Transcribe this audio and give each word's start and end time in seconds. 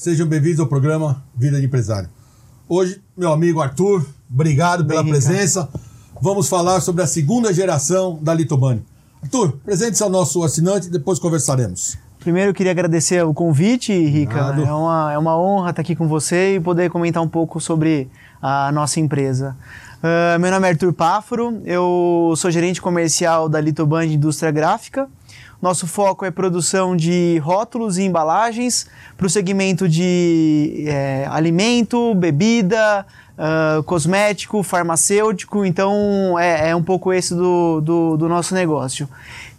Sejam 0.00 0.26
bem-vindos 0.26 0.58
ao 0.60 0.66
programa 0.66 1.22
Vida 1.36 1.60
de 1.60 1.66
Empresário. 1.66 2.08
Hoje, 2.66 3.02
meu 3.14 3.30
amigo 3.30 3.60
Arthur, 3.60 4.02
obrigado 4.32 4.82
pela 4.86 5.02
Bem, 5.02 5.12
presença. 5.12 5.68
Vamos 6.22 6.48
falar 6.48 6.80
sobre 6.80 7.02
a 7.02 7.06
segunda 7.06 7.52
geração 7.52 8.18
da 8.22 8.32
Litobani. 8.32 8.82
Arthur, 9.22 9.58
presente-se 9.62 10.02
ao 10.02 10.08
nosso 10.08 10.42
assinante 10.42 10.86
e 10.86 10.90
depois 10.90 11.18
conversaremos. 11.18 11.98
Primeiro 12.20 12.50
eu 12.50 12.54
queria 12.54 12.70
agradecer 12.70 13.24
o 13.24 13.32
convite, 13.32 13.92
Rica. 13.92 14.38
É 14.38 14.72
uma, 14.72 15.12
é 15.14 15.18
uma 15.18 15.38
honra 15.38 15.70
estar 15.70 15.80
aqui 15.80 15.96
com 15.96 16.06
você 16.06 16.56
e 16.56 16.60
poder 16.60 16.90
comentar 16.90 17.22
um 17.22 17.28
pouco 17.28 17.58
sobre 17.58 18.10
a 18.42 18.70
nossa 18.72 19.00
empresa. 19.00 19.56
Ah, 20.02 20.38
meu 20.38 20.50
nome 20.50 20.66
é 20.66 20.70
Arthur 20.70 20.92
Páfaro, 20.92 21.62
eu 21.64 22.34
sou 22.36 22.50
gerente 22.50 22.80
comercial 22.80 23.48
da 23.48 23.58
Litoband 23.58 24.04
Indústria 24.04 24.50
Gráfica. 24.50 25.08
Nosso 25.62 25.86
foco 25.86 26.24
é 26.24 26.30
produção 26.30 26.96
de 26.96 27.38
rótulos 27.42 27.98
e 27.98 28.04
embalagens 28.04 28.86
para 29.16 29.26
o 29.26 29.30
segmento 29.30 29.86
de 29.86 30.84
eh, 30.86 31.26
alimento, 31.30 32.14
bebida, 32.14 33.04
ah, 33.38 33.82
cosmético, 33.84 34.62
farmacêutico. 34.62 35.64
Então 35.64 36.38
é, 36.38 36.70
é 36.70 36.76
um 36.76 36.82
pouco 36.82 37.12
esse 37.12 37.34
do, 37.34 37.80
do, 37.80 38.16
do 38.16 38.28
nosso 38.28 38.54
negócio. 38.54 39.08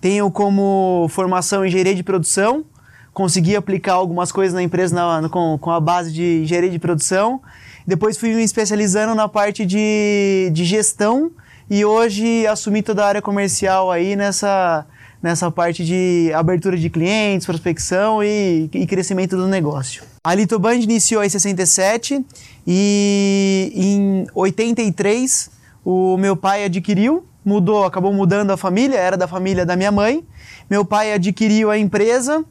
Tenho 0.01 0.29
como 0.31 1.05
formação 1.09 1.63
engenharia 1.65 1.93
de 1.95 2.01
produção, 2.03 2.65
consegui 3.13 3.55
aplicar 3.55 3.93
algumas 3.93 4.31
coisas 4.31 4.53
na 4.53 4.63
empresa 4.63 4.95
na- 5.21 5.29
com, 5.29 5.57
com 5.59 5.69
a 5.69 5.79
base 5.79 6.11
de 6.11 6.41
engenharia 6.41 6.69
de 6.71 6.79
produção. 6.79 7.39
Depois 7.85 8.17
fui 8.17 8.33
me 8.33 8.43
especializando 8.43 9.13
na 9.15 9.27
parte 9.27 9.65
de, 9.65 10.49
de 10.51 10.65
gestão 10.65 11.31
e 11.69 11.85
hoje 11.85 12.45
assumi 12.47 12.81
toda 12.81 13.03
a 13.03 13.07
área 13.07 13.21
comercial 13.21 13.91
aí 13.91 14.15
nessa, 14.15 14.85
nessa 15.21 15.49
parte 15.51 15.85
de 15.85 16.31
abertura 16.33 16.75
de 16.77 16.89
clientes, 16.89 17.45
prospecção 17.45 18.23
e, 18.23 18.69
e 18.73 18.87
crescimento 18.87 19.35
do 19.37 19.47
negócio. 19.47 20.03
A 20.23 20.33
Litoband 20.35 20.75
iniciou 20.75 21.23
em 21.23 21.29
67 21.29 22.23
e 22.67 23.71
em 23.75 24.25
83 24.33 25.49
o 25.83 26.15
meu 26.17 26.35
pai 26.37 26.63
adquiriu, 26.65 27.25
mudou, 27.43 27.83
acabou 27.85 28.13
mudando 28.13 28.51
a 28.51 28.57
família, 28.57 28.97
era 28.97 29.17
da 29.17 29.27
família 29.27 29.65
da 29.65 29.75
minha 29.75 29.91
mãe. 29.91 30.23
Meu 30.69 30.85
pai 30.85 31.13
adquiriu 31.13 31.69
a 31.71 31.77
empresa 31.77 32.43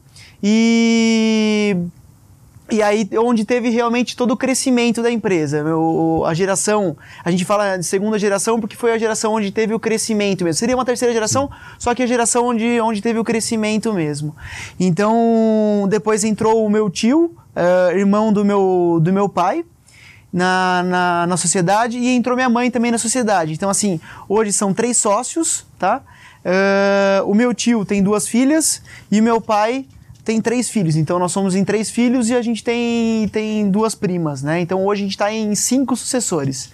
e 0.43 1.75
e 2.71 2.81
aí 2.81 3.05
onde 3.19 3.43
teve 3.43 3.69
realmente 3.69 4.15
todo 4.15 4.31
o 4.31 4.37
crescimento 4.37 5.01
da 5.03 5.11
empresa. 5.11 5.61
O- 5.75 6.23
a 6.25 6.33
geração, 6.33 6.95
a 7.23 7.29
gente 7.29 7.43
fala 7.43 7.75
de 7.75 7.83
segunda 7.85 8.17
geração 8.17 8.61
porque 8.61 8.77
foi 8.77 8.93
a 8.93 8.97
geração 8.97 9.33
onde 9.33 9.51
teve 9.51 9.73
o 9.73 9.79
crescimento 9.79 10.45
mesmo. 10.45 10.57
Seria 10.57 10.75
uma 10.75 10.85
terceira 10.85 11.13
geração, 11.13 11.49
só 11.77 11.93
que 11.93 12.01
a 12.01 12.07
geração 12.07 12.45
onde, 12.47 12.79
onde 12.79 13.01
teve 13.01 13.19
o 13.19 13.25
crescimento 13.25 13.93
mesmo. 13.93 14.33
Então, 14.79 15.85
depois 15.89 16.23
entrou 16.23 16.65
o 16.65 16.69
meu 16.69 16.89
tio, 16.89 17.35
eh, 17.53 17.97
irmão 17.97 18.31
do 18.31 18.45
meu, 18.45 18.99
do 19.01 19.11
meu 19.11 19.27
pai, 19.27 19.65
na, 20.31 20.83
na, 20.83 21.27
na 21.27 21.37
sociedade 21.37 21.97
e 21.97 22.15
entrou 22.15 22.35
minha 22.35 22.49
mãe 22.49 22.71
também 22.71 22.91
na 22.91 22.97
sociedade. 22.97 23.53
Então, 23.53 23.69
assim, 23.69 23.99
hoje 24.29 24.53
são 24.53 24.73
três 24.73 24.97
sócios, 24.97 25.65
tá? 25.77 26.01
Eh, 26.43 27.21
o 27.25 27.33
meu 27.33 27.53
tio 27.53 27.85
tem 27.85 28.01
duas 28.01 28.27
filhas 28.27 28.81
e 29.11 29.19
o 29.19 29.23
meu 29.23 29.41
pai 29.41 29.85
tem 30.23 30.41
três 30.41 30.69
filhos. 30.69 30.95
Então, 30.95 31.19
nós 31.19 31.31
somos 31.31 31.55
em 31.55 31.65
três 31.65 31.89
filhos 31.89 32.29
e 32.29 32.35
a 32.35 32.41
gente 32.41 32.63
tem, 32.63 33.27
tem 33.29 33.69
duas 33.69 33.95
primas, 33.95 34.41
né? 34.41 34.61
Então, 34.61 34.85
hoje 34.85 35.01
a 35.01 35.05
gente 35.05 35.13
está 35.13 35.33
em 35.33 35.53
cinco 35.55 35.95
sucessores. 35.95 36.71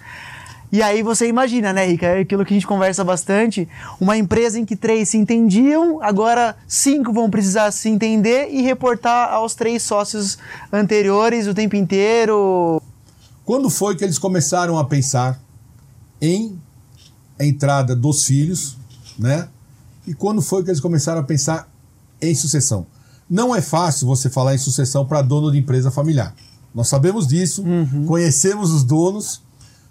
E 0.70 0.82
aí 0.82 1.02
você 1.02 1.26
imagina, 1.26 1.72
né, 1.72 1.86
Rica? 1.86 2.06
É 2.06 2.20
aquilo 2.20 2.44
que 2.44 2.52
a 2.52 2.56
gente 2.56 2.66
conversa 2.66 3.02
bastante. 3.02 3.66
Uma 3.98 4.18
empresa 4.18 4.60
em 4.60 4.66
que 4.66 4.76
três 4.76 5.08
se 5.08 5.16
entendiam, 5.16 5.98
agora 6.02 6.56
cinco 6.66 7.10
vão 7.10 7.30
precisar 7.30 7.70
se 7.70 7.88
entender 7.88 8.48
e 8.50 8.60
reportar 8.60 9.32
aos 9.32 9.54
três 9.54 9.82
sócios 9.82 10.38
anteriores 10.70 11.46
o 11.46 11.54
tempo 11.54 11.74
inteiro. 11.74 12.82
Quando 13.48 13.70
foi 13.70 13.96
que 13.96 14.04
eles 14.04 14.18
começaram 14.18 14.76
a 14.76 14.84
pensar 14.84 15.40
em 16.20 16.60
entrada 17.40 17.96
dos 17.96 18.26
filhos, 18.26 18.76
né? 19.18 19.48
E 20.06 20.12
quando 20.12 20.42
foi 20.42 20.62
que 20.62 20.68
eles 20.68 20.80
começaram 20.80 21.22
a 21.22 21.24
pensar 21.24 21.66
em 22.20 22.34
sucessão? 22.34 22.86
Não 23.28 23.56
é 23.56 23.62
fácil 23.62 24.06
você 24.06 24.28
falar 24.28 24.54
em 24.54 24.58
sucessão 24.58 25.06
para 25.06 25.22
dono 25.22 25.50
de 25.50 25.56
empresa 25.56 25.90
familiar. 25.90 26.34
Nós 26.74 26.88
sabemos 26.88 27.26
disso, 27.26 27.64
conhecemos 28.06 28.70
os 28.70 28.84
donos, 28.84 29.40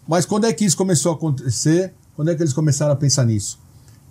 mas 0.08 0.24
quando 0.24 0.46
é 0.46 0.54
que 0.54 0.64
isso 0.64 0.78
começou 0.78 1.14
a 1.14 1.16
acontecer? 1.16 1.96
Quando 2.16 2.30
é 2.30 2.36
que 2.36 2.44
eles 2.44 2.54
começaram 2.54 2.94
a 2.94 2.96
pensar 2.96 3.26
nisso? 3.26 3.58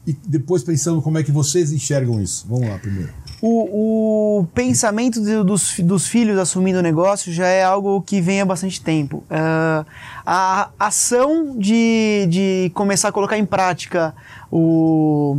E 0.04 0.12
depois 0.26 0.64
pensando 0.64 1.00
como 1.00 1.18
é 1.18 1.22
que 1.22 1.30
vocês 1.30 1.70
enxergam 1.70 2.20
isso. 2.20 2.44
Vamos 2.48 2.68
lá 2.68 2.80
primeiro. 2.80 3.14
O, 3.48 4.40
o 4.40 4.46
pensamento 4.46 5.20
de- 5.22 5.44
dos, 5.44 5.78
dos 5.78 6.08
filhos 6.08 6.36
assumindo 6.36 6.80
o 6.80 6.82
negócio 6.82 7.32
já 7.32 7.46
é 7.46 7.62
algo 7.62 8.02
que 8.02 8.20
vem 8.20 8.40
há 8.40 8.44
bastante 8.44 8.80
tempo. 8.80 9.22
Ah, 9.30 9.84
a 10.26 10.68
ação 10.80 11.54
de, 11.56 12.26
de 12.28 12.72
começar 12.74 13.08
a 13.10 13.12
colocar 13.12 13.38
em 13.38 13.46
prática 13.46 14.12
o, 14.50 15.38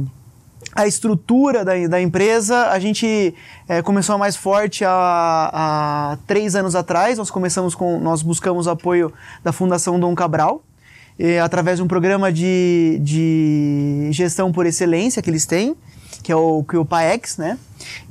a 0.73 0.87
estrutura 0.87 1.65
da, 1.65 1.73
da 1.87 2.01
empresa, 2.01 2.67
a 2.69 2.79
gente 2.79 3.35
eh, 3.67 3.81
começou 3.81 4.17
mais 4.17 4.37
forte 4.37 4.85
há, 4.85 5.49
há 5.51 6.17
três 6.25 6.55
anos 6.55 6.75
atrás. 6.75 7.17
Nós 7.17 7.29
começamos 7.29 7.75
com, 7.75 7.99
nós 7.99 8.21
buscamos 8.21 8.69
apoio 8.69 9.11
da 9.43 9.51
Fundação 9.51 9.99
Dom 9.99 10.15
Cabral, 10.15 10.61
eh, 11.19 11.41
através 11.41 11.77
de 11.77 11.83
um 11.83 11.87
programa 11.89 12.31
de, 12.31 12.99
de 13.01 14.07
gestão 14.11 14.49
por 14.51 14.65
excelência 14.65 15.21
que 15.21 15.29
eles 15.29 15.45
têm, 15.45 15.75
que 16.27 16.31
é 16.33 16.35
o, 16.35 16.61
que 16.61 16.75
é 16.75 16.79
o 16.79 16.83
PAEX, 16.83 17.37
né? 17.37 17.57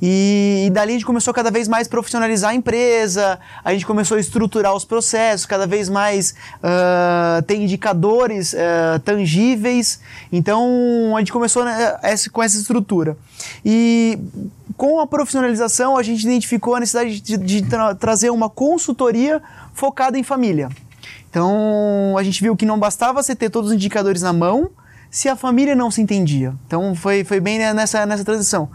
E, 0.01 0.63
e 0.65 0.69
dali 0.71 0.89
a 0.89 0.93
gente 0.93 1.05
começou 1.05 1.31
cada 1.31 1.51
vez 1.51 1.67
mais 1.67 1.87
profissionalizar 1.87 2.49
a 2.49 2.55
empresa, 2.55 3.37
a 3.63 3.71
gente 3.73 3.85
começou 3.85 4.17
a 4.17 4.19
estruturar 4.19 4.73
os 4.73 4.83
processos, 4.83 5.45
cada 5.45 5.67
vez 5.67 5.87
mais 5.87 6.33
ah, 6.63 7.43
ter 7.45 7.57
indicadores 7.57 8.55
ah, 8.55 8.99
tangíveis. 9.05 9.99
Então 10.31 11.13
a 11.15 11.19
gente 11.19 11.31
começou 11.31 11.63
né, 11.63 11.95
essa- 12.01 12.27
com 12.27 12.41
essa 12.41 12.57
estrutura. 12.57 13.15
E 13.63 14.17
com 14.75 14.99
a 14.99 15.05
profissionalização 15.05 15.95
a 15.95 16.01
gente 16.01 16.23
identificou 16.23 16.73
a 16.73 16.79
necessidade 16.79 17.21
de, 17.21 17.37
de 17.37 17.61
tra- 17.61 17.93
trazer 17.93 18.31
uma 18.31 18.49
consultoria 18.49 19.39
focada 19.75 20.17
em 20.17 20.23
família. 20.23 20.69
Então 21.29 22.15
a 22.17 22.23
gente 22.23 22.41
viu 22.41 22.55
que 22.55 22.65
não 22.65 22.79
bastava 22.79 23.21
você 23.21 23.35
ter 23.35 23.51
todos 23.51 23.69
os 23.69 23.75
indicadores 23.75 24.23
na 24.23 24.33
mão 24.33 24.71
se 25.17 25.27
a 25.27 25.35
família 25.35 25.75
não 25.75 25.89
se 25.89 25.99
entendia. 25.99 26.53
Então 26.67 26.93
foi, 26.93 27.23
foi 27.23 27.39
bem 27.39 27.57
nessa, 27.57 28.05
nessa 28.05 28.23
transição. 28.23 28.69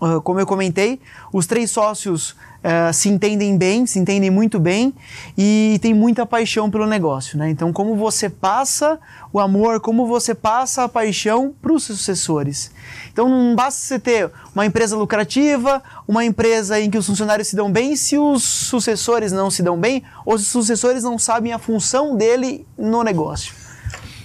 Ah, 0.00 0.20
como 0.20 0.40
eu 0.40 0.44
comentei, 0.44 1.00
os 1.32 1.46
três 1.46 1.70
sócios 1.70 2.34
ah, 2.64 2.92
se 2.92 3.08
entendem 3.08 3.56
bem, 3.56 3.86
se 3.86 3.96
entendem 3.96 4.28
muito 4.28 4.58
bem 4.58 4.92
e 5.38 5.78
tem 5.80 5.94
muita 5.94 6.26
paixão 6.26 6.68
pelo 6.68 6.88
negócio. 6.88 7.38
Né? 7.38 7.50
Então, 7.50 7.72
como 7.72 7.94
você 7.94 8.28
passa 8.28 8.98
o 9.32 9.38
amor, 9.38 9.78
como 9.78 10.08
você 10.08 10.34
passa 10.34 10.82
a 10.82 10.88
paixão 10.88 11.54
para 11.62 11.72
os 11.72 11.84
sucessores. 11.84 12.72
Então, 13.12 13.28
não 13.28 13.54
basta 13.54 13.80
você 13.80 13.96
ter 14.00 14.28
uma 14.52 14.66
empresa 14.66 14.96
lucrativa, 14.96 15.80
uma 16.08 16.24
empresa 16.24 16.80
em 16.80 16.90
que 16.90 16.98
os 16.98 17.06
funcionários 17.06 17.46
se 17.46 17.54
dão 17.54 17.70
bem, 17.70 17.94
se 17.94 18.18
os 18.18 18.42
sucessores 18.42 19.30
não 19.30 19.52
se 19.52 19.62
dão 19.62 19.78
bem 19.78 20.02
ou 20.24 20.36
se 20.36 20.46
os 20.46 20.50
sucessores 20.50 21.04
não 21.04 21.16
sabem 21.16 21.52
a 21.52 21.60
função 21.60 22.16
dele 22.16 22.66
no 22.76 23.04
negócio. 23.04 23.65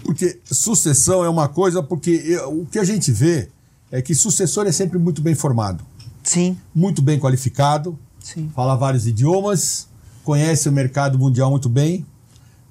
Porque 0.04 0.40
sucessão 0.46 1.24
é 1.24 1.30
uma 1.30 1.48
coisa, 1.48 1.82
porque 1.84 2.12
eu- 2.26 2.62
o 2.62 2.66
que 2.66 2.80
a 2.80 2.84
gente 2.84 3.12
vê 3.12 3.50
é 3.92 4.02
que 4.02 4.16
sucessor 4.16 4.66
é 4.68 4.72
sempre 4.72 4.98
muito 4.98 5.22
bem 5.22 5.36
formado, 5.36 5.84
Sim, 6.24 6.58
muito 6.74 7.02
bem 7.02 7.20
qualificado, 7.20 7.98
sim. 8.20 8.50
fala 8.56 8.76
vários 8.76 9.06
idiomas, 9.08 9.88
conhece 10.24 10.70
o 10.70 10.72
mercado 10.72 11.18
mundial 11.20 11.50
muito 11.52 11.68
bem, 11.70 12.06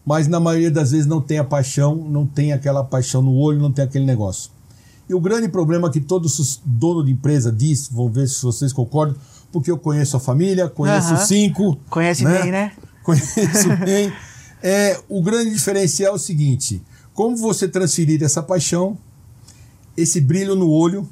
mas 0.05 0.27
na 0.27 0.41
maioria 0.41 0.71
das 0.71 0.91
vezes 0.93 1.07
não 1.07 1.21
tem 1.21 1.39
a 1.39 1.45
paixão, 1.45 1.95
não 1.97 2.27
tem 2.27 2.53
aquela 2.53 2.83
paixão 2.83 3.21
no 3.23 3.35
olho, 3.35 3.61
não 3.61 3.71
tem 3.71 3.85
aquele 3.85 4.05
negócio. 4.05 4.51
E 5.09 5.15
o 5.15 5.21
grande 5.21 5.49
problema 5.49 5.91
que 5.91 6.01
todo 6.01 6.29
dono 6.65 7.05
de 7.05 7.13
empresa 7.13 7.51
diz, 7.53 7.89
vamos 7.91 8.15
ver 8.15 8.29
se 8.29 8.43
vocês 8.43 8.73
concordam, 8.73 9.17
porque 9.53 9.71
eu 9.71 9.77
conheço 9.77 10.17
a 10.17 10.21
família, 10.21 10.69
conheço 10.69 11.13
os 11.15 11.23
cinco. 11.23 11.77
Conhece 11.91 12.25
bem, 12.25 12.51
né? 12.53 12.73
Conheço 13.03 13.77
bem. 13.85 14.13
É, 14.63 15.01
o 15.09 15.21
grande 15.23 15.51
diferencial 15.51 16.13
é 16.13 16.17
o 16.17 16.19
seguinte: 16.19 16.81
como 17.21 17.37
você 17.37 17.69
transferir 17.69 18.23
essa 18.23 18.43
paixão, 18.43 18.97
esse 19.95 20.23
brilho 20.23 20.55
no 20.55 20.71
olho, 20.71 21.07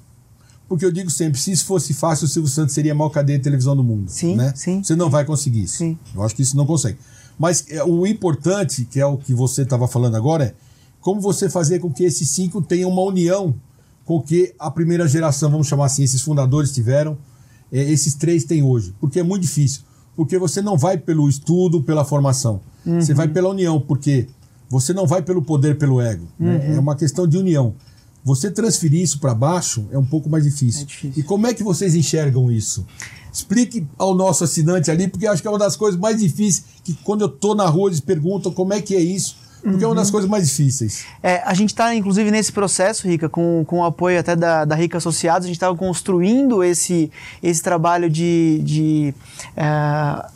porque 0.67 0.83
eu 0.83 0.91
digo 0.91 1.11
sempre, 1.11 1.39
se 1.39 1.53
isso 1.53 1.67
fosse 1.67 1.93
fácil, 1.93 2.25
o 2.25 2.29
Silvio 2.29 2.51
Santos 2.51 2.75
seria 2.75 2.93
a 2.93 2.95
maior 2.95 3.11
cadeia 3.11 3.37
de 3.37 3.45
televisão 3.45 3.77
do 3.77 3.85
mundo. 3.85 4.09
Sim, 4.11 4.35
né? 4.35 4.55
sim. 4.57 4.83
Você 4.83 4.97
não 4.97 5.11
vai 5.11 5.27
conseguir 5.27 5.65
isso. 5.65 5.77
Sim. 5.77 5.99
Eu 6.15 6.23
acho 6.23 6.35
que 6.35 6.41
isso 6.41 6.57
não 6.57 6.65
consegue. 6.65 6.97
Mas 7.39 7.67
é, 7.69 7.85
o 7.85 8.07
importante, 8.07 8.87
que 8.87 8.99
é 8.99 9.05
o 9.05 9.19
que 9.19 9.35
você 9.35 9.65
estava 9.65 9.87
falando 9.87 10.15
agora, 10.15 10.45
é 10.45 10.55
como 10.99 11.21
você 11.21 11.51
fazer 11.51 11.79
com 11.79 11.93
que 11.93 12.05
esses 12.05 12.31
cinco 12.31 12.63
tenham 12.63 12.89
uma 12.91 13.03
união 13.03 13.55
com 14.07 14.17
o 14.17 14.23
que 14.23 14.55
a 14.59 14.71
primeira 14.71 15.07
geração, 15.07 15.51
vamos 15.51 15.67
chamar 15.67 15.85
assim, 15.85 16.05
esses 16.05 16.23
fundadores 16.23 16.73
tiveram, 16.73 17.19
é, 17.71 17.83
esses 17.83 18.15
três 18.15 18.45
têm 18.45 18.63
hoje. 18.63 18.95
Porque 18.99 19.21
é 19.21 19.23
muito 19.23 19.43
difícil. 19.43 19.83
Porque 20.17 20.39
você 20.39 20.63
não 20.63 20.79
vai 20.79 20.97
pelo 20.97 21.29
estudo, 21.29 21.83
pela 21.83 22.03
formação. 22.03 22.63
Você 22.87 23.13
vai 23.13 23.29
pela 23.29 23.51
união, 23.51 23.79
porque 23.79 24.27
você 24.69 24.93
não 24.93 25.07
vai 25.07 25.23
pelo 25.23 25.43
poder, 25.43 25.79
pelo 25.79 26.01
ego. 26.01 26.27
né? 26.39 26.75
É 26.75 26.79
uma 26.79 26.95
questão 26.97 27.27
de 27.27 27.37
união. 27.37 27.75
Você 28.25 28.51
transferir 28.51 29.01
isso 29.01 29.21
para 29.21 29.35
baixo 29.35 29.87
é 29.91 29.99
um 29.99 30.05
pouco 30.05 30.29
mais 30.29 30.45
difícil. 30.45 30.83
É 30.83 30.85
difícil. 30.85 31.13
E 31.17 31.23
como 31.23 31.47
é 31.47 31.55
que 31.55 31.63
vocês 31.63 31.95
enxergam 31.95 32.51
isso? 32.51 32.87
Explique 33.33 33.87
ao 33.97 34.15
nosso 34.15 34.45
assinante 34.45 34.91
ali, 34.91 35.09
porque 35.09 35.27
acho 35.27 35.41
que 35.41 35.49
é 35.49 35.51
uma 35.51 35.59
das 35.59 35.77
coisas 35.77 35.99
mais 35.99 36.19
difíceis, 36.21 36.65
que 36.85 36.95
quando 37.05 37.23
eu 37.23 37.29
tô 37.29 37.55
na 37.55 37.67
rua 37.67 37.89
eles 37.89 38.01
perguntam 38.01 38.53
como 38.53 38.73
é 38.73 38.83
que 38.83 38.95
é 38.95 39.01
isso, 39.01 39.37
porque 39.63 39.85
é 39.85 39.87
uma 39.87 39.95
das 39.95 40.11
coisas 40.11 40.29
mais 40.29 40.47
difíceis. 40.49 41.05
É, 41.23 41.43
a 41.45 41.55
gente 41.55 41.71
está, 41.71 41.95
inclusive, 41.95 42.31
nesse 42.31 42.53
processo, 42.53 43.07
Rica, 43.07 43.29
com, 43.29 43.65
com 43.67 43.81
o 43.81 43.85
apoio 43.85 44.19
até 44.19 44.35
da, 44.35 44.65
da 44.65 44.75
Rica 44.75 44.99
Associados, 44.99 45.45
a 45.45 45.49
gente 45.49 45.57
estava 45.57 45.77
construindo 45.77 46.63
esse, 46.63 47.11
esse 47.43 47.63
trabalho 47.63 48.09
de, 48.11 48.61
de 48.65 49.15
é, 49.57 50.27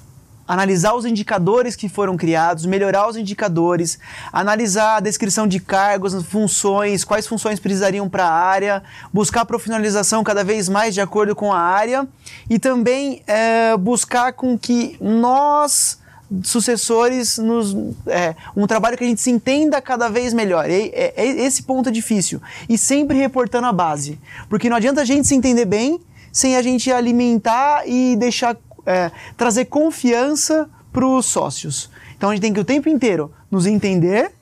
analisar 0.47 0.95
os 0.95 1.05
indicadores 1.05 1.77
que 1.77 1.89
foram 1.89 2.17
criados, 2.17 2.67
melhorar 2.67 3.09
os 3.09 3.17
indicadores, 3.17 3.99
analisar 4.33 4.97
a 4.97 5.01
descrição 5.01 5.47
de 5.47 5.61
cargos, 5.61 6.15
funções, 6.25 7.05
quais 7.05 7.27
funções 7.27 7.61
precisariam 7.61 8.09
para 8.09 8.27
a 8.27 8.33
área, 8.33 8.83
buscar 9.13 9.45
profissionalização 9.45 10.23
cada 10.25 10.45
vez 10.45 10.69
mais 10.69 10.95
de 10.95 11.01
acordo 11.01 11.35
com 11.35 11.53
a 11.53 11.59
área 11.59 12.07
e 12.49 12.59
também 12.59 13.23
é, 13.27 13.77
buscar 13.77 14.33
com 14.33 14.59
que 14.59 14.97
nós 15.01 16.01
sucessores 16.43 17.37
nos 17.37 17.77
é, 18.07 18.35
um 18.57 18.67
trabalho 18.67 18.97
que 18.97 19.05
a 19.05 19.07
gente 19.07 19.21
se 19.21 19.31
entenda 19.31 19.81
cada 19.83 20.09
vez 20.09 20.33
melhor. 20.33 20.69
É, 20.69 20.87
é, 20.87 21.13
é, 21.17 21.27
esse 21.45 21.63
ponto 21.63 21.89
é 21.89 21.93
difícil 21.93 22.41
e 22.69 22.79
sempre 22.79 23.19
reportando 23.19 23.67
a 23.67 23.73
base, 23.73 24.19
porque 24.49 24.71
não 24.71 24.77
adianta 24.77 25.03
a 25.03 25.05
gente 25.05 25.29
se 25.29 25.35
entender 25.35 25.67
bem 25.67 26.01
sem 26.33 26.57
a 26.57 26.63
gente 26.63 26.91
alimentar 26.91 27.87
e 27.87 28.17
deixar 28.17 28.57
é, 28.87 29.11
trazer 29.37 29.67
confiança 29.67 30.69
para 30.93 31.07
os 31.07 31.27
sócios. 31.27 31.91
Então 32.17 32.31
a 32.31 32.35
gente 32.35 32.43
tem 32.43 32.53
que 32.53 32.61
o 32.61 32.65
tempo 32.65 32.89
inteiro 32.89 33.33
nos 33.51 33.67
entender, 33.67 34.33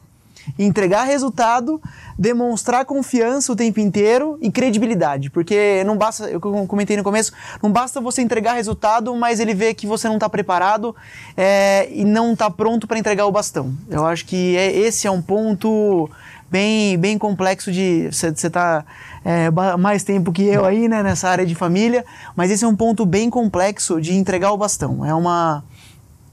entregar 0.58 1.04
resultado, 1.04 1.80
demonstrar 2.18 2.84
confiança 2.84 3.52
o 3.52 3.56
tempo 3.56 3.80
inteiro 3.80 4.38
e 4.40 4.50
credibilidade, 4.50 5.30
porque 5.30 5.82
não 5.84 5.96
basta, 5.96 6.28
eu 6.28 6.40
comentei 6.40 6.96
no 6.96 7.02
começo, 7.02 7.32
não 7.62 7.70
basta 7.70 8.00
você 8.00 8.20
entregar 8.22 8.54
resultado, 8.54 9.14
mas 9.14 9.40
ele 9.40 9.54
vê 9.54 9.72
que 9.72 9.86
você 9.86 10.08
não 10.08 10.16
está 10.16 10.28
preparado 10.28 10.94
é, 11.36 11.88
e 11.92 12.04
não 12.04 12.32
está 12.32 12.50
pronto 12.50 12.86
para 12.86 12.98
entregar 12.98 13.26
o 13.26 13.32
bastão. 13.32 13.72
Eu 13.88 14.06
acho 14.06 14.26
que 14.26 14.56
é, 14.56 14.76
esse 14.76 15.06
é 15.06 15.10
um 15.10 15.22
ponto 15.22 16.10
bem, 16.50 16.98
bem 16.98 17.16
complexo 17.16 17.70
de 17.70 18.08
você 18.10 18.28
estar 18.28 18.50
tá, 18.50 18.84
é, 19.24 19.50
mais 19.78 20.02
tempo 20.02 20.32
que 20.32 20.42
eu 20.42 20.64
aí, 20.64 20.88
né, 20.88 21.02
nessa 21.02 21.28
área 21.28 21.46
de 21.46 21.54
família, 21.54 22.04
mas 22.34 22.50
esse 22.50 22.64
é 22.64 22.68
um 22.68 22.76
ponto 22.76 23.06
bem 23.06 23.30
complexo 23.30 24.00
de 24.00 24.14
entregar 24.14 24.52
o 24.52 24.56
bastão. 24.56 25.04
É 25.04 25.14
uma 25.14 25.62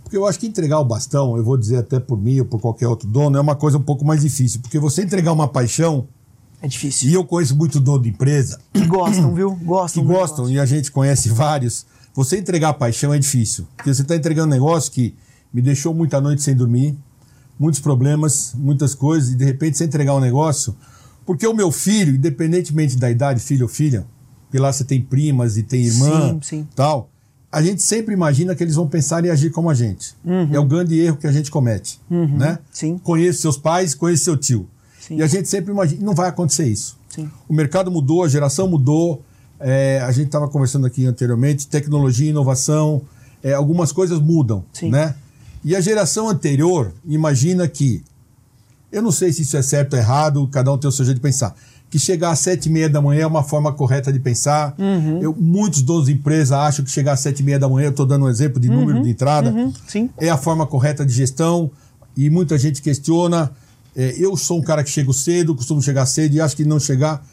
porque 0.08 0.16
eu 0.16 0.26
acho 0.26 0.40
que 0.40 0.48
entregar 0.48 0.80
o 0.80 0.86
bastão, 0.86 1.36
eu 1.36 1.44
vou 1.44 1.58
dizer 1.58 1.80
até 1.80 2.00
por 2.00 2.18
mim 2.18 2.40
ou 2.40 2.46
por 2.46 2.62
qualquer 2.62 2.88
outro 2.88 3.06
dono, 3.06 3.38
é 3.38 3.42
uma 3.42 3.58
coisa 3.58 3.78
um 3.78 3.82
pouco 3.82 4.06
mais 4.06 4.22
difícil. 4.22 4.62
Porque 4.62 4.80
você 4.80 5.04
entregar 5.04 5.34
uma 5.34 5.50
paixão. 5.50 6.08
É 6.62 6.68
difícil. 6.68 7.10
E 7.10 7.14
eu 7.14 7.26
conheço 7.26 7.58
muito 7.58 7.78
dono 7.78 8.04
de 8.04 8.10
empresa. 8.10 8.58
Que 8.72 8.86
gostam, 8.86 9.36
viu? 9.36 9.52
Gostam. 9.62 10.02
Que 10.02 10.08
gostam, 10.08 10.38
gostam, 10.46 10.50
e 10.50 10.62
a 10.62 10.66
gente 10.66 10.94
conhece 10.94 11.28
vários. 11.28 11.86
Você 12.14 12.40
entregar 12.40 12.70
a 12.70 12.74
paixão 12.74 13.14
é 13.14 13.20
difícil. 13.20 13.68
Porque 13.76 13.94
você 13.94 14.02
está 14.02 14.16
entregando 14.16 14.48
um 14.48 14.52
negócio 14.52 14.90
que 14.94 15.14
me 15.54 15.62
deixou 15.62 15.94
muita 15.94 16.22
noite 16.22 16.42
sem 16.42 16.56
dormir, 16.56 16.98
muitos 17.60 17.80
problemas, 17.80 18.54
muitas 18.56 18.94
coisas, 18.94 19.32
e 19.32 19.36
de 19.36 19.46
repente 19.46 19.78
você 19.78 19.86
entregar 19.86 20.16
um 20.16 20.20
negócio. 20.20 20.76
Porque 21.26 21.46
o 21.46 21.54
meu 21.54 21.72
filho, 21.72 22.16
independentemente 22.16 22.96
da 22.98 23.10
idade, 23.10 23.40
filho 23.40 23.64
ou 23.64 23.70
filha, 23.70 24.06
porque 24.44 24.58
lá 24.58 24.72
você 24.72 24.84
tem 24.84 25.02
primas 25.02 25.58
e 25.58 25.64
tem 25.64 25.86
irmã, 25.86 26.34
sim, 26.34 26.40
sim. 26.42 26.68
tal 26.76 27.10
a 27.52 27.62
gente 27.62 27.82
sempre 27.82 28.14
imagina 28.14 28.54
que 28.56 28.64
eles 28.64 28.76
vão 28.76 28.88
pensar 28.88 29.24
e 29.26 29.30
agir 29.30 29.50
como 29.52 29.70
a 29.70 29.74
gente. 29.74 30.16
Uhum. 30.24 30.50
É 30.54 30.60
o 30.60 30.66
grande 30.66 31.00
erro 31.00 31.18
que 31.18 31.28
a 31.28 31.32
gente 31.32 31.50
comete. 31.50 32.00
Uhum. 32.10 32.38
Né? 32.38 32.60
Sim. 32.72 32.98
Conheço 32.98 33.42
seus 33.42 33.58
pais, 33.58 33.96
conheço 33.96 34.26
seu 34.26 34.38
tio. 34.38 34.68
Sim. 35.00 35.18
E 35.18 35.24
a 35.24 35.28
gente 35.28 35.48
sempre 35.48 35.72
imagina, 35.72 36.04
não 36.06 36.14
vai 36.14 36.30
acontecer 36.30 36.68
isso. 36.68 36.98
Sim. 37.10 37.30
O 37.48 37.54
mercado 37.54 37.90
mudou, 37.90 38.24
a 38.24 38.28
geração 38.28 38.68
mudou. 38.68 39.24
É, 39.60 40.02
a 40.06 40.12
gente 40.12 40.28
estava 40.28 40.48
conversando 40.48 40.86
aqui 40.86 41.06
anteriormente, 41.06 41.68
tecnologia, 41.68 42.30
inovação, 42.30 43.02
é, 43.42 43.54
algumas 43.54 43.92
coisas 43.92 44.20
mudam, 44.20 44.64
né? 44.84 45.16
E 45.68 45.76
a 45.76 45.82
geração 45.82 46.30
anterior 46.30 46.94
imagina 47.06 47.68
que, 47.68 48.02
eu 48.90 49.02
não 49.02 49.12
sei 49.12 49.34
se 49.34 49.42
isso 49.42 49.58
é 49.58 49.62
certo 49.62 49.96
ou 49.96 50.00
errado, 50.00 50.48
cada 50.48 50.72
um 50.72 50.78
tem 50.78 50.88
o 50.88 50.92
seu 50.94 51.04
jeito 51.04 51.18
de 51.18 51.22
pensar 51.22 51.54
que 51.90 52.00
chegar 52.00 52.32
às 52.32 52.40
sete 52.40 52.68
e 52.68 52.72
meia 52.72 52.90
da 52.90 53.02
manhã 53.02 53.24
é 53.24 53.28
uma 53.28 53.44
forma 53.44 53.74
correta 53.74 54.12
de 54.12 54.18
pensar. 54.18 54.74
Uhum. 54.80 55.22
Eu, 55.22 55.36
muitos 55.38 55.82
donos 55.82 56.06
de 56.06 56.14
empresa 56.14 56.58
acham 56.58 56.86
que 56.86 56.90
chegar 56.92 57.12
às 57.12 57.20
sete 57.20 57.42
e 57.42 57.44
meia 57.44 57.60
da 57.60 57.68
manhã, 57.68 57.88
eu 57.88 57.92
estou 57.92 58.06
dando 58.06 58.24
um 58.24 58.30
exemplo 58.30 58.62
de 58.62 58.70
uhum. 58.70 58.80
número 58.80 59.04
de 59.04 59.10
entrada, 59.10 59.52
uhum. 59.52 59.74
é 60.18 60.30
a 60.30 60.38
forma 60.38 60.66
correta 60.66 61.06
de 61.06 61.12
gestão 61.12 61.70
e 62.16 62.30
muita 62.30 62.58
gente 62.58 62.82
questiona. 62.82 63.52
É, 63.94 64.16
eu 64.18 64.38
sou 64.38 64.60
um 64.60 64.64
cara 64.64 64.86
que 64.86 64.90
chego 64.90 65.14
cedo, 65.14 65.54
costumo 65.54 65.82
chegar 65.82 66.06
cedo 66.06 66.34
e 66.34 66.40
acho 66.40 66.56
que 66.56 66.64
não 66.64 66.80
chegar. 66.80 67.26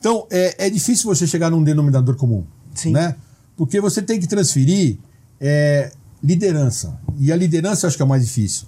Então, 0.00 0.26
é, 0.28 0.66
é 0.66 0.70
difícil 0.70 1.06
você 1.06 1.24
chegar 1.24 1.50
num 1.50 1.62
denominador 1.62 2.16
comum, 2.16 2.42
Sim. 2.74 2.90
né? 2.90 3.14
Porque 3.56 3.80
você 3.80 4.02
tem 4.02 4.18
que 4.18 4.26
transferir 4.26 4.98
é, 5.40 5.92
liderança. 6.22 6.98
E 7.18 7.32
a 7.32 7.36
liderança 7.36 7.86
eu 7.86 7.88
acho 7.88 7.96
que 7.96 8.02
é 8.02 8.06
mais 8.06 8.24
difícil. 8.24 8.66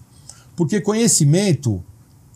Porque 0.57 0.81
conhecimento 0.81 1.83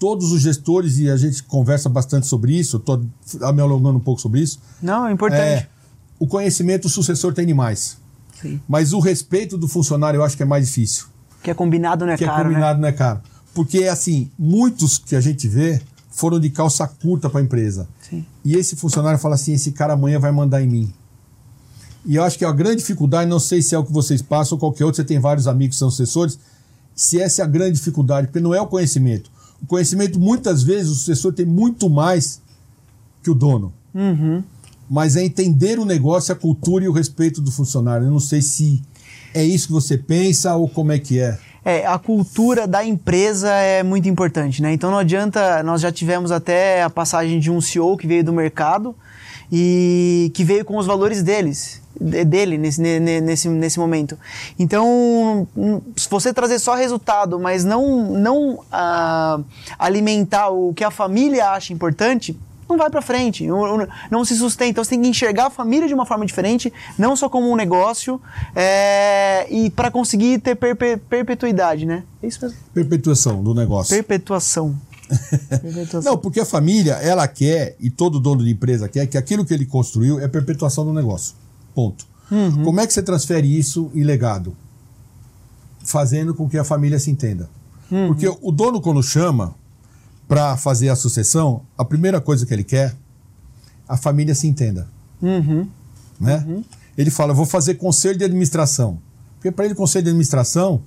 todos 0.03 0.33
os 0.33 0.43
gestores, 0.43 0.99
e 0.99 1.09
a 1.09 1.17
gente 1.17 1.45
conversa 1.45 1.89
bastante 1.89 2.27
sobre 2.27 2.59
isso, 2.59 2.79
estou 2.79 2.99
me 3.55 3.63
alongando 3.63 3.99
um 3.99 4.01
pouco 4.01 4.21
sobre 4.21 4.41
isso. 4.41 4.59
Não, 4.83 5.07
é 5.07 5.13
importante. 5.13 5.41
É, 5.41 5.69
o 6.19 6.27
conhecimento 6.27 6.87
o 6.87 6.89
sucessor 6.89 7.33
tem 7.33 7.47
demais. 7.47 7.99
Sim. 8.41 8.61
Mas 8.67 8.93
o 8.93 8.99
respeito 8.99 9.57
do 9.57 9.69
funcionário 9.69 10.19
eu 10.19 10.25
acho 10.25 10.37
que 10.37 10.43
é 10.43 10.47
mais 10.47 10.67
difícil. 10.67 11.07
Que 11.41 11.53
é 11.53 11.55
combinado 11.55 12.05
não 12.05 12.13
é 12.13 12.17
que 12.17 12.25
caro. 12.25 12.37
Que 12.37 12.41
é 12.41 12.45
combinado 12.49 12.81
né? 12.81 12.83
não 12.83 12.89
é 12.89 12.93
caro. 12.93 13.21
Porque, 13.55 13.85
assim, 13.85 14.29
muitos 14.37 14.99
que 14.99 15.15
a 15.15 15.21
gente 15.21 15.47
vê 15.47 15.81
foram 16.11 16.41
de 16.41 16.51
calça 16.51 16.85
curta 16.87 17.31
para 17.31 17.41
a 17.41 17.45
empresa. 17.45 17.89
Sim. 18.01 18.27
E 18.45 18.57
esse 18.57 18.75
funcionário 18.75 19.21
fala 19.21 19.37
assim: 19.37 19.53
esse 19.53 19.71
cara 19.71 19.93
amanhã 19.93 20.19
vai 20.19 20.33
mandar 20.33 20.61
em 20.63 20.69
mim. 20.69 20.93
E 22.05 22.17
eu 22.17 22.25
acho 22.25 22.37
que 22.37 22.45
a 22.45 22.53
grande 22.53 22.77
dificuldade, 22.77 23.31
não 23.31 23.39
sei 23.39 23.63
se 23.63 23.75
é 23.75 23.79
o 23.79 23.85
que 23.85 23.93
vocês 23.93 24.21
passam 24.21 24.57
ou 24.57 24.61
qualquer 24.61 24.85
outro, 24.85 24.97
você 24.97 25.05
tem 25.05 25.21
vários 25.21 25.47
amigos 25.47 25.77
que 25.77 25.79
são 25.79 25.89
assessores, 25.89 26.39
se 26.95 27.21
essa 27.21 27.43
é 27.43 27.45
a 27.45 27.49
grande 27.49 27.79
dificuldade, 27.79 28.27
porque 28.27 28.41
não 28.41 28.55
é 28.55 28.61
o 28.61 28.67
conhecimento. 28.67 29.31
O 29.63 29.67
conhecimento, 29.67 30.19
muitas 30.19 30.63
vezes, 30.63 30.91
o 30.91 30.95
sucessor 30.95 31.33
tem 31.33 31.47
muito 31.47 31.89
mais 31.89 32.41
que 33.23 33.31
o 33.31 33.35
dono. 33.35 33.73
Uhum. 33.95 34.43
Mas 34.91 35.17
é 35.17 35.25
entender 35.25 35.79
o 35.79 35.85
negócio, 35.85 36.33
a 36.33 36.37
cultura 36.37 36.85
e 36.85 36.89
o 36.89 36.93
respeito 36.93 37.41
do 37.41 37.53
funcionário. 37.53 38.07
Eu 38.07 38.11
não 38.11 38.21
sei 38.21 38.43
se 38.43 38.83
é 39.33 39.45
isso 39.45 39.69
que 39.69 39.73
você 39.73 39.97
pensa 39.97 40.55
ou 40.57 40.69
como 40.69 40.93
é 40.93 40.99
que 40.99 41.21
é. 41.21 41.39
É, 41.65 41.87
a 41.87 41.97
cultura 41.97 42.67
da 42.67 42.85
empresa 42.85 43.49
é 43.49 43.85
muito 43.85 44.09
importante, 44.09 44.61
né? 44.61 44.73
Então 44.73 44.91
não 44.91 44.99
adianta, 44.99 45.63
nós 45.63 45.81
já 45.81 45.93
tivemos 45.93 46.33
até 46.33 46.83
a 46.83 46.91
passagem 46.91 47.39
de 47.39 47.53
um 47.53 47.61
CEO 47.61 47.97
que 47.97 48.07
veio 48.07 48.25
do 48.25 48.33
mercado 48.33 48.97
e 49.51 50.33
que 50.35 50.43
veio 50.43 50.65
com 50.65 50.77
os 50.77 50.87
valores 50.87 51.23
deles 51.23 51.82
dele 52.01 52.59
nesse, 52.59 52.81
nesse, 52.81 53.49
nesse 53.49 53.79
momento. 53.79 54.19
Então, 54.59 55.47
se 55.97 56.09
você 56.09 56.33
trazer 56.33 56.59
só 56.59 56.75
resultado, 56.75 57.39
mas 57.39 57.65
não, 57.65 58.13
não 58.13 58.55
uh, 58.55 59.45
alimentar 59.79 60.51
o 60.51 60.73
que 60.75 60.85
a 60.85 60.91
família 60.91 61.51
acha 61.51 61.73
importante, 61.73 62.37
não 62.69 62.79
vai 62.79 62.91
para 62.91 63.03
frente, 63.03 63.47
não, 63.47 63.87
não, 64.11 64.25
se 64.25 64.37
sustenta. 64.37 64.71
Então 64.71 64.85
você 64.85 64.91
tem 64.91 65.03
que 65.03 65.09
enxergar 65.09 65.47
a 65.47 65.51
família 65.51 65.87
de 65.87 65.95
uma 65.95 66.07
forma 66.07 66.25
diferente, 66.25 66.73
não 66.99 67.15
só 67.15 67.29
como 67.29 67.51
um 67.51 67.57
negócio, 67.57 68.21
é, 68.55 69.47
e 69.51 69.71
para 69.71 69.91
conseguir 69.91 70.39
ter 70.39 70.55
perpe, 70.55 70.97
perpetuidade, 70.97 71.85
né? 71.85 72.03
É 72.23 72.27
isso 72.27 72.41
mesmo. 72.43 72.59
Perpetuação 72.73 73.43
do 73.43 73.55
negócio. 73.55 73.95
Perpetuação. 73.95 74.75
Não, 76.03 76.17
porque 76.17 76.41
a 76.41 76.47
família, 76.47 76.95
ela 76.95 77.29
quer, 77.29 77.77
e 77.79 77.91
todo 77.91 78.19
dono 78.19 78.43
de 78.43 78.51
empresa 78.51 78.89
quer, 78.89 79.07
que 79.07 79.19
aquilo 79.19 79.45
que 79.45 79.53
ele 79.53 79.67
construiu 79.67 80.19
é 80.21 80.27
perpetuação 80.27 80.85
do 80.85 80.93
negócio. 80.93 81.35
Ponto. 81.75 82.07
Uhum. 82.31 82.65
Como 82.65 82.81
é 82.81 82.87
que 82.87 82.93
você 82.93 83.03
transfere 83.03 83.59
isso 83.59 83.91
em 83.95 84.03
legado? 84.03 84.57
Fazendo 85.85 86.35
com 86.35 86.49
que 86.49 86.57
a 86.57 86.65
família 86.65 86.99
se 86.99 87.11
entenda. 87.11 87.49
Uhum. 87.91 88.09
Porque 88.09 88.29
o 88.29 88.51
dono, 88.51 88.81
quando 88.81 89.03
chama 89.03 89.55
para 90.27 90.57
fazer 90.57 90.89
a 90.89 90.97
sucessão, 90.97 91.63
a 91.77 91.85
primeira 91.85 92.21
coisa 92.21 92.47
que 92.47 92.55
ele 92.55 92.65
quer, 92.65 92.97
a 93.87 93.97
família 93.97 94.35
se 94.35 94.47
entenda. 94.47 94.89
Uhum. 95.21 95.69
Né? 96.19 96.45
Uhum. 96.47 96.65
Ele 96.97 97.11
fala, 97.11 97.35
vou 97.35 97.45
fazer 97.45 97.75
conselho 97.75 98.19
de 98.19 98.25
administração. 98.25 98.99
Porque 99.35 99.51
para 99.51 99.65
ele, 99.65 99.75
conselho 99.75 100.05
de 100.05 100.11
administração, 100.11 100.83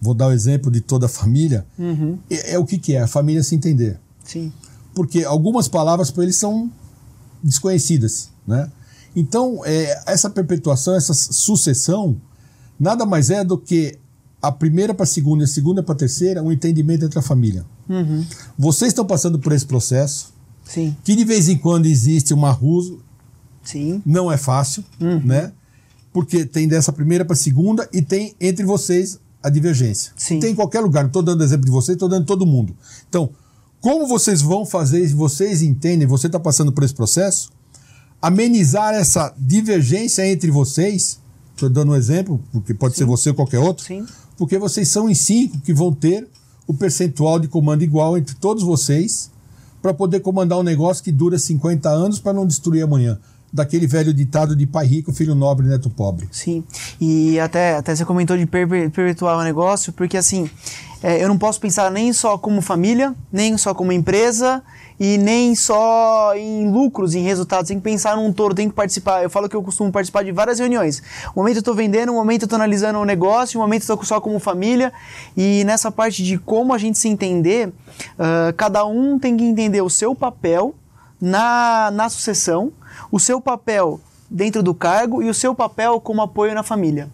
vou 0.00 0.14
dar 0.14 0.28
o 0.28 0.32
exemplo 0.32 0.70
de 0.70 0.80
toda 0.80 1.06
a 1.06 1.08
família, 1.08 1.66
uhum. 1.78 2.18
é, 2.30 2.54
é, 2.54 2.58
o 2.58 2.64
que, 2.64 2.78
que 2.78 2.94
é? 2.94 3.02
A 3.02 3.06
família 3.06 3.42
se 3.42 3.54
entender. 3.54 3.98
Sim. 4.24 4.52
Porque 4.94 5.24
algumas 5.24 5.68
palavras 5.68 6.10
para 6.10 6.24
ele 6.24 6.32
são 6.32 6.70
desconhecidas, 7.42 8.30
né? 8.46 8.70
Então, 9.14 9.62
é, 9.64 10.02
essa 10.06 10.30
perpetuação, 10.30 10.94
essa 10.94 11.12
sucessão, 11.12 12.16
nada 12.78 13.04
mais 13.04 13.30
é 13.30 13.44
do 13.44 13.58
que 13.58 13.98
a 14.40 14.50
primeira 14.50 14.92
para 14.92 15.04
a 15.04 15.06
segunda 15.06 15.44
e 15.44 15.46
a 15.46 15.48
segunda 15.48 15.82
para 15.82 15.94
a 15.94 15.98
terceira, 15.98 16.42
um 16.42 16.50
entendimento 16.50 17.04
entre 17.04 17.18
a 17.18 17.22
família. 17.22 17.64
Uhum. 17.88 18.24
Vocês 18.58 18.88
estão 18.88 19.04
passando 19.04 19.38
por 19.38 19.52
esse 19.52 19.64
processo. 19.64 20.32
Sim. 20.64 20.96
Que 21.04 21.14
de 21.14 21.24
vez 21.24 21.48
em 21.48 21.56
quando 21.56 21.86
existe 21.86 22.34
uma 22.34 22.50
ruso. 22.50 23.00
Sim. 23.62 24.02
Não 24.04 24.32
é 24.32 24.36
fácil, 24.36 24.84
uhum. 25.00 25.20
né? 25.24 25.52
Porque 26.12 26.44
tem 26.44 26.66
dessa 26.66 26.92
primeira 26.92 27.24
para 27.24 27.34
a 27.34 27.36
segunda 27.36 27.88
e 27.92 28.02
tem 28.02 28.34
entre 28.40 28.64
vocês 28.64 29.20
a 29.42 29.48
divergência. 29.48 30.12
Sim. 30.16 30.40
Tem 30.40 30.52
em 30.52 30.54
qualquer 30.54 30.80
lugar. 30.80 31.02
Não 31.02 31.08
estou 31.08 31.22
dando 31.22 31.44
exemplo 31.44 31.64
de 31.64 31.70
vocês, 31.70 31.94
estou 31.94 32.08
dando 32.08 32.26
todo 32.26 32.44
mundo. 32.44 32.76
Então, 33.08 33.30
como 33.80 34.06
vocês 34.06 34.40
vão 34.42 34.66
fazer, 34.66 35.06
vocês 35.14 35.62
entendem, 35.62 36.06
você 36.06 36.26
está 36.26 36.38
passando 36.38 36.72
por 36.72 36.84
esse 36.84 36.94
processo, 36.94 37.50
amenizar 38.22 38.94
essa 38.94 39.34
divergência 39.36 40.26
entre 40.26 40.50
vocês 40.50 41.20
Estou 41.54 41.68
dando 41.68 41.92
um 41.92 41.94
exemplo, 41.96 42.40
porque 42.50 42.74
pode 42.74 42.94
Sim. 42.94 43.00
ser 43.00 43.04
você 43.04 43.28
ou 43.28 43.34
qualquer 43.36 43.58
outro. 43.58 43.84
Sim. 43.84 44.04
Porque 44.36 44.58
vocês 44.58 44.88
são 44.88 45.08
em 45.08 45.14
cinco 45.14 45.60
que 45.60 45.72
vão 45.72 45.92
ter 45.92 46.26
o 46.66 46.74
percentual 46.74 47.38
de 47.38 47.46
comando 47.46 47.84
igual 47.84 48.16
entre 48.18 48.34
todos 48.34 48.62
vocês 48.64 49.30
para 49.80 49.92
poder 49.94 50.20
comandar 50.20 50.58
um 50.58 50.62
negócio 50.62 51.04
que 51.04 51.12
dura 51.12 51.38
50 51.38 51.88
anos 51.88 52.18
para 52.18 52.32
não 52.32 52.46
destruir 52.46 52.82
amanhã. 52.82 53.18
Daquele 53.52 53.86
velho 53.86 54.14
ditado 54.14 54.56
de 54.56 54.64
pai 54.66 54.86
rico, 54.86 55.12
filho 55.12 55.34
nobre, 55.34 55.68
neto 55.68 55.90
pobre. 55.90 56.26
Sim, 56.32 56.64
e 57.00 57.38
até, 57.38 57.76
até 57.76 57.94
você 57.94 58.04
comentou 58.04 58.36
de 58.36 58.46
perpe- 58.46 58.88
perpetuar 58.88 59.38
o 59.38 59.44
negócio, 59.44 59.92
porque 59.92 60.16
assim, 60.16 60.48
é, 61.02 61.22
eu 61.22 61.28
não 61.28 61.36
posso 61.36 61.60
pensar 61.60 61.90
nem 61.92 62.12
só 62.14 62.38
como 62.38 62.62
família, 62.62 63.14
nem 63.30 63.56
só 63.58 63.74
como 63.74 63.92
empresa 63.92 64.62
e 65.04 65.18
nem 65.18 65.52
só 65.56 66.32
em 66.36 66.70
lucros, 66.70 67.16
em 67.16 67.22
resultados. 67.22 67.66
Tem 67.66 67.76
que 67.76 67.82
pensar 67.82 68.14
num 68.14 68.32
todo, 68.32 68.54
tem 68.54 68.68
que 68.68 68.74
participar. 68.76 69.20
Eu 69.20 69.28
falo 69.28 69.48
que 69.48 69.56
eu 69.56 69.62
costumo 69.62 69.90
participar 69.90 70.22
de 70.22 70.30
várias 70.30 70.60
reuniões. 70.60 71.02
Um 71.34 71.40
momento 71.40 71.56
eu 71.56 71.58
estou 71.58 71.74
vendendo, 71.74 72.12
um 72.12 72.14
momento 72.14 72.42
eu 72.42 72.46
estou 72.46 72.54
analisando 72.56 73.00
o 73.00 73.04
negócio, 73.04 73.58
um 73.58 73.64
momento 73.64 73.80
eu 73.80 73.94
estou 73.94 74.04
só 74.04 74.20
como 74.20 74.38
família. 74.38 74.92
E 75.36 75.64
nessa 75.64 75.90
parte 75.90 76.22
de 76.22 76.38
como 76.38 76.72
a 76.72 76.78
gente 76.78 76.98
se 76.98 77.08
entender, 77.08 77.72
ah, 78.16 78.54
cada 78.56 78.86
um 78.86 79.18
tem 79.18 79.36
que 79.36 79.42
entender 79.42 79.82
o 79.82 79.90
seu 79.90 80.14
papel 80.14 80.72
na, 81.20 81.90
na 81.90 82.08
sucessão, 82.08 82.72
o 83.10 83.18
seu 83.18 83.40
papel 83.40 84.00
dentro 84.30 84.62
do 84.62 84.72
cargo 84.72 85.20
e 85.20 85.28
o 85.28 85.34
seu 85.34 85.52
papel 85.52 86.00
como 86.00 86.22
apoio 86.22 86.54
na 86.54 86.62
família. 86.62 87.10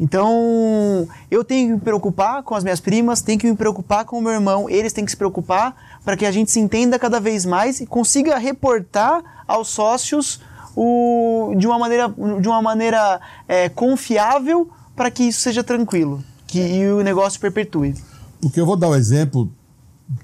Então, 0.00 1.06
eu 1.30 1.44
tenho 1.44 1.68
que 1.68 1.74
me 1.74 1.80
preocupar 1.80 2.42
com 2.42 2.54
as 2.54 2.64
minhas 2.64 2.80
primas, 2.80 3.20
tenho 3.20 3.38
que 3.38 3.46
me 3.46 3.54
preocupar 3.54 4.04
com 4.04 4.18
o 4.18 4.22
meu 4.22 4.32
irmão, 4.32 4.68
eles 4.68 4.92
têm 4.92 5.04
que 5.04 5.10
se 5.10 5.16
preocupar 5.16 5.76
para 6.04 6.16
que 6.16 6.24
a 6.26 6.32
gente 6.32 6.50
se 6.50 6.58
entenda 6.60 6.98
cada 6.98 7.20
vez 7.20 7.44
mais 7.44 7.80
e 7.80 7.86
consiga 7.86 8.38
reportar 8.38 9.22
aos 9.46 9.68
sócios 9.68 10.40
o, 10.76 11.54
de 11.58 11.66
uma 11.66 11.78
maneira, 11.78 12.08
de 12.40 12.48
uma 12.48 12.62
maneira 12.62 13.20
é, 13.48 13.68
confiável 13.68 14.68
para 14.96 15.10
que 15.10 15.24
isso 15.24 15.40
seja 15.40 15.62
tranquilo 15.62 16.22
que, 16.46 16.58
e 16.60 16.90
o 16.90 17.02
negócio 17.02 17.40
perpetue. 17.40 17.94
Porque 18.40 18.60
eu 18.60 18.66
vou 18.66 18.76
dar 18.76 18.88
um 18.88 18.94
exemplo 18.94 19.50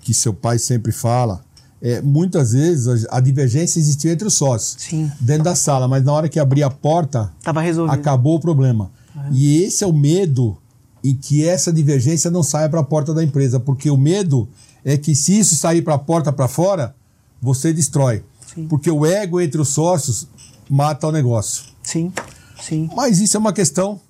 que 0.00 0.12
seu 0.14 0.33
pai 0.33 0.59
sempre 0.59 0.92
fala. 0.92 1.45
É, 1.80 2.00
muitas 2.00 2.52
vezes 2.52 3.06
a, 3.06 3.18
a 3.18 3.21
divergência 3.21 3.78
existia 3.78 4.12
entre 4.12 4.26
os 4.26 4.35
sócios, 4.35 4.83
Sim. 4.83 5.11
dentro 5.21 5.45
da 5.45 5.54
sala, 5.54 5.87
mas 5.87 6.02
na 6.02 6.12
hora 6.12 6.28
que 6.28 6.40
abrir 6.40 6.62
a 6.62 6.71
porta, 6.71 7.33
Tava 7.42 7.61
resolvido. 7.61 7.95
acabou 7.95 8.37
o 8.37 8.40
problema. 8.40 8.90
E 9.30 9.62
esse 9.62 9.83
é 9.83 9.87
o 9.87 9.92
medo 9.92 10.59
em 11.02 11.14
que 11.14 11.47
essa 11.47 11.73
divergência 11.73 12.30
não 12.30 12.42
saia 12.42 12.68
para 12.68 12.80
a 12.80 12.85
porta 12.85 13.14
da 13.14 13.23
empresa, 13.23 13.61
porque 13.61 13.90
o 13.90 13.97
medo 13.97 14.49
é 14.87 14.97
que 14.97 15.14
se 15.16 15.37
isso 15.38 15.57
sair 15.57 15.83
para 15.83 15.95
a 15.95 15.99
porta 15.99 16.33
para 16.33 16.47
fora, 16.49 16.95
você 17.43 17.73
destrói. 17.73 18.23
Sim. 18.55 18.69
Porque 18.69 18.90
o 18.90 19.05
ego 19.05 19.40
entre 19.40 19.61
os 19.61 19.69
sócios 19.71 20.26
mata 20.71 21.09
o 21.09 21.12
negócio. 21.12 21.64
Sim, 21.83 22.12
sim. 22.62 22.88
Mas 22.97 23.19
isso 23.21 23.37
é 23.37 23.40
uma 23.40 23.52
questão. 23.52 24.00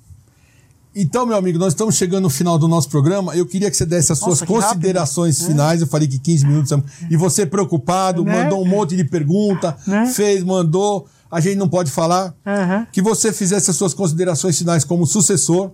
Então, 0.95 1.27
meu 1.27 1.37
amigo, 1.37 1.59
nós 1.59 1.75
estamos 1.75 1.95
chegando 1.97 2.23
no 2.23 2.31
final 2.31 2.59
do 2.59 2.67
nosso 2.67 2.89
programa. 2.89 3.35
Eu 3.37 3.45
queria 3.45 3.71
que 3.71 3.77
você 3.77 3.85
desse 3.85 4.13
as 4.13 4.19
suas 4.19 4.41
Nossa, 4.41 4.45
rápido. 4.47 4.63
considerações 4.77 5.43
finais. 5.45 5.81
Eu 5.83 5.87
falei 5.87 6.09
que 6.09 6.19
15 6.19 6.47
minutos. 6.47 6.73
E 7.11 7.17
você 7.17 7.45
preocupado, 7.45 8.25
Né? 8.25 8.45
mandou 8.45 8.63
um 8.63 8.67
monte 8.69 8.97
de 8.97 9.05
pergunta, 9.05 9.77
Né? 9.87 10.07
fez, 10.07 10.43
mandou. 10.43 11.07
A 11.31 11.39
gente 11.41 11.57
não 11.57 11.69
pode 11.69 11.91
falar. 11.91 12.35
Aham. 12.47 12.87
Que 12.93 13.03
você 13.03 13.31
fizesse 13.33 13.71
as 13.71 13.77
suas 13.77 13.93
considerações 13.93 14.57
finais 14.57 14.85
como 14.85 15.07
sucessor. 15.07 15.71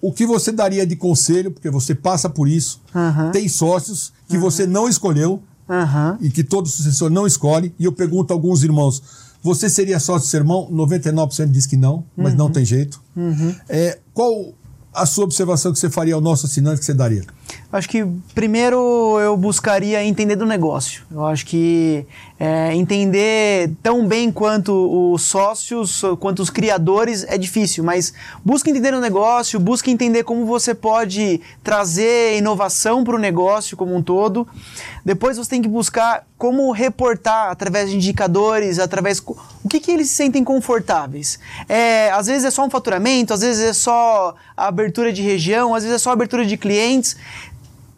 O 0.00 0.12
que 0.12 0.24
você 0.26 0.52
daria 0.52 0.86
de 0.86 0.94
conselho, 0.96 1.50
porque 1.50 1.70
você 1.70 1.94
passa 1.94 2.28
por 2.28 2.48
isso. 2.48 2.80
Aham. 2.94 3.30
Tem 3.32 3.48
sócios 3.48 4.12
que 4.28 4.38
você 4.38 4.66
não 4.66 4.88
escolheu 4.88 5.42
Aham. 5.68 6.18
e 6.20 6.30
que 6.30 6.44
todo 6.44 6.68
sucessor 6.68 7.10
não 7.10 7.26
escolhe. 7.26 7.74
E 7.78 7.84
eu 7.84 7.92
pergunto 7.92 8.32
a 8.32 8.36
alguns 8.36 8.62
irmãos: 8.62 9.02
você 9.42 9.68
seria 9.68 9.98
sócio 9.98 10.26
do 10.26 10.30
seu 10.30 10.40
irmão? 10.40 10.68
99% 10.72 11.50
diz 11.50 11.66
que 11.66 11.76
não, 11.76 12.04
mas 12.16 12.34
não 12.34 12.50
tem 12.50 12.64
jeito. 12.64 13.00
É, 13.68 13.98
qual 14.14 14.52
a 14.92 15.06
sua 15.06 15.24
observação 15.24 15.72
que 15.72 15.78
você 15.78 15.90
faria 15.90 16.14
ao 16.14 16.20
nosso 16.20 16.46
assinante 16.46 16.80
que 16.80 16.84
você 16.84 16.94
daria? 16.94 17.24
Acho 17.72 17.88
que 17.88 18.06
primeiro 18.34 19.18
eu 19.20 19.36
buscaria 19.36 20.02
entender 20.04 20.36
do 20.36 20.46
negócio. 20.46 21.02
Eu 21.10 21.24
acho 21.26 21.46
que 21.46 22.06
é, 22.38 22.74
entender 22.74 23.72
tão 23.82 24.06
bem 24.06 24.32
quanto 24.32 25.12
os 25.12 25.22
sócios, 25.22 26.02
quanto 26.18 26.40
os 26.40 26.50
criadores 26.50 27.24
é 27.28 27.36
difícil, 27.36 27.84
mas 27.84 28.12
busca 28.44 28.70
entender 28.70 28.94
o 28.94 29.00
negócio, 29.00 29.58
busca 29.60 29.90
entender 29.90 30.24
como 30.24 30.46
você 30.46 30.74
pode 30.74 31.40
trazer 31.62 32.36
inovação 32.36 33.04
para 33.04 33.16
o 33.16 33.18
negócio 33.18 33.76
como 33.76 33.94
um 33.94 34.02
todo. 34.02 34.46
Depois 35.04 35.36
você 35.36 35.50
tem 35.50 35.62
que 35.62 35.68
buscar 35.68 36.27
como 36.38 36.70
reportar 36.70 37.50
através 37.50 37.90
de 37.90 37.96
indicadores, 37.96 38.78
através 38.78 39.18
o 39.18 39.68
que, 39.68 39.80
que 39.80 39.90
eles 39.90 40.08
se 40.08 40.14
sentem 40.14 40.44
confortáveis. 40.44 41.38
É, 41.68 42.10
às 42.12 42.28
vezes 42.28 42.44
é 42.44 42.50
só 42.50 42.64
um 42.64 42.70
faturamento, 42.70 43.34
às 43.34 43.40
vezes 43.40 43.62
é 43.62 43.72
só 43.72 44.36
a 44.56 44.68
abertura 44.68 45.12
de 45.12 45.20
região, 45.20 45.74
às 45.74 45.82
vezes 45.82 45.96
é 45.96 45.98
só 45.98 46.10
a 46.10 46.12
abertura 46.12 46.46
de 46.46 46.56
clientes 46.56 47.16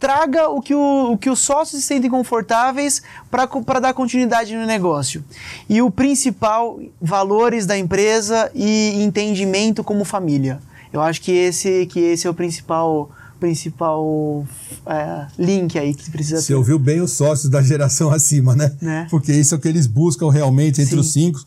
traga 0.00 0.48
o 0.48 0.62
que, 0.62 0.74
o, 0.74 1.12
o 1.12 1.18
que 1.18 1.28
os 1.28 1.40
sócios 1.40 1.82
se 1.82 1.86
sentem 1.86 2.10
confortáveis 2.10 3.02
para 3.30 3.78
dar 3.78 3.92
continuidade 3.92 4.56
no 4.56 4.64
negócio. 4.64 5.22
E 5.68 5.82
o 5.82 5.90
principal, 5.90 6.80
valores 6.98 7.66
da 7.66 7.76
empresa 7.76 8.50
e 8.54 9.02
entendimento 9.02 9.84
como 9.84 10.02
família. 10.06 10.58
Eu 10.90 11.02
acho 11.02 11.20
que 11.20 11.30
esse, 11.30 11.84
que 11.84 12.00
esse 12.00 12.26
é 12.26 12.30
o 12.30 12.34
principal 12.34 13.10
principal 13.40 14.46
é, 14.86 15.26
link 15.38 15.78
aí 15.78 15.94
que 15.94 16.10
precisa 16.10 16.40
Você 16.40 16.48
ter. 16.48 16.54
ouviu 16.54 16.78
bem 16.78 17.00
os 17.00 17.12
sócios 17.12 17.50
da 17.50 17.62
geração 17.62 18.10
acima, 18.14 18.54
né? 18.54 18.72
Né? 18.80 19.06
Porque 19.10 19.32
isso 19.32 19.54
é 19.54 19.58
o 19.58 19.60
que 19.60 19.66
eles 19.68 19.86
buscam 19.86 20.30
realmente 20.30 20.80
entre 20.80 20.94
Sim. 20.94 21.00
os 21.00 21.12
cinco. 21.12 21.40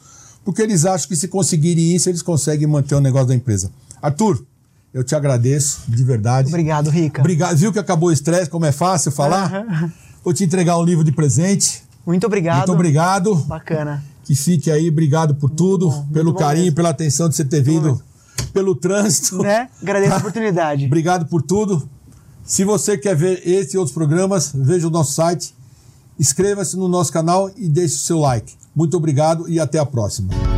Porque 0.44 0.62
eles 0.62 0.84
acham 0.86 1.08
que 1.08 1.16
se 1.16 1.28
conseguirem 1.30 1.96
isso, 1.96 2.10
eles 2.10 2.22
conseguem 2.22 2.68
manter 2.68 2.96
o 2.96 3.00
negócio 3.00 3.28
da 3.28 3.36
empresa. 3.36 3.72
Arthur, 4.02 4.44
eu 4.94 5.04
te 5.04 5.16
agradeço, 5.16 5.82
de 5.88 6.04
verdade. 6.04 6.50
Obrigado, 6.50 6.90
Rica. 6.90 7.22
Obrigado. 7.22 7.56
Viu 7.56 7.72
que 7.72 7.80
acabou 7.80 8.10
o 8.10 8.12
estresse, 8.12 8.50
como 8.50 8.66
é 8.66 8.72
fácil 8.72 9.12
falar? 9.12 9.46
Aham. 9.54 9.92
Vou 10.24 10.34
te 10.34 10.44
entregar 10.44 10.78
um 10.78 10.84
livro 10.84 11.04
de 11.04 11.12
presente. 11.12 11.84
Muito 12.06 12.26
obrigado. 12.28 12.58
Muito 12.58 12.74
obrigado. 12.74 13.36
Bacana. 13.36 14.04
Que 14.26 14.36
fique 14.36 14.70
aí, 14.72 14.90
obrigado 14.90 15.36
por 15.36 15.50
tudo, 15.50 15.90
bom, 15.90 16.08
pelo 16.14 16.34
carinho, 16.34 16.66
mesmo. 16.66 16.76
pela 16.76 16.90
atenção 16.90 17.28
de 17.30 17.36
você 17.36 17.44
ter 17.46 17.62
vindo, 17.62 18.02
pelo 18.54 18.76
trânsito. 18.76 19.40
Né? 19.42 19.70
Agradeço 19.82 20.14
a 20.14 20.18
oportunidade. 20.18 20.86
Obrigado 20.88 21.26
por 21.26 21.42
tudo. 21.42 21.88
Se 22.46 22.64
você 22.64 22.98
quer 22.98 23.16
ver 23.16 23.42
esse 23.48 23.76
e 23.76 23.78
outros 23.78 23.94
programas, 23.94 24.52
veja 24.54 24.88
o 24.88 24.92
nosso 24.92 25.14
site, 25.14 25.56
inscreva-se 26.20 26.76
no 26.76 26.88
nosso 26.88 27.12
canal 27.12 27.50
e 27.56 27.70
deixe 27.70 27.96
o 27.96 28.00
seu 28.00 28.20
like. 28.20 28.54
Muito 28.76 28.98
obrigado 28.98 29.48
e 29.50 29.60
até 29.60 29.80
a 29.80 29.86
próxima. 29.86 30.53